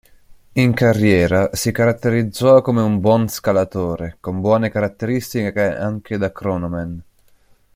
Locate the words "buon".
2.99-3.27